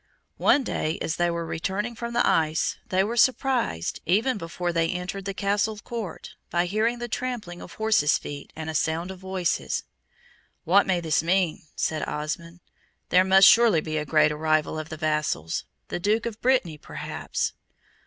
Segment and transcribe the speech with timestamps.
[0.39, 4.89] One day, as they were returning from the ice, they were surprised, even before they
[4.89, 9.19] entered the Castle court, by hearing the trampling of horses' feet, and a sound of
[9.19, 9.83] voices.
[10.63, 12.61] "What may this mean?" said Osmond.
[13.09, 15.65] "There must surely be a great arrival of the vassals.
[15.89, 17.53] The Duke of Brittany, perhaps."